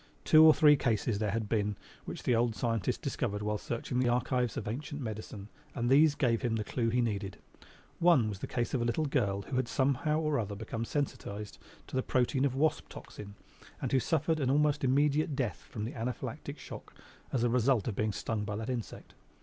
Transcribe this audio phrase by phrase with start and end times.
[0.25, 4.09] Two or three cases there had been which the old scientist discovered while searching the
[4.09, 7.37] archives of ancient medicine and these gave him the clew he needed.
[7.99, 11.59] One was the case of a little girl who had somehow or other become sensitized
[11.85, 13.35] to the protein of wasp toxin
[13.79, 16.95] and who suffered almost immediate death from anaphylactic "choc"
[17.31, 19.13] as the result of being stung by that insect.